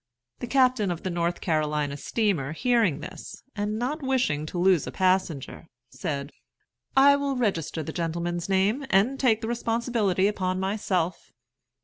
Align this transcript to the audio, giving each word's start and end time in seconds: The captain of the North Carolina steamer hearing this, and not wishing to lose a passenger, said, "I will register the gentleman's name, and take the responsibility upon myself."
The 0.39 0.47
captain 0.47 0.89
of 0.89 1.03
the 1.03 1.11
North 1.11 1.41
Carolina 1.41 1.95
steamer 1.95 2.53
hearing 2.53 3.01
this, 3.01 3.43
and 3.55 3.77
not 3.77 4.01
wishing 4.01 4.47
to 4.47 4.57
lose 4.57 4.87
a 4.87 4.91
passenger, 4.91 5.67
said, 5.91 6.31
"I 6.97 7.15
will 7.15 7.35
register 7.35 7.83
the 7.83 7.93
gentleman's 7.93 8.49
name, 8.49 8.83
and 8.89 9.19
take 9.19 9.41
the 9.41 9.47
responsibility 9.47 10.27
upon 10.27 10.59
myself." 10.59 11.31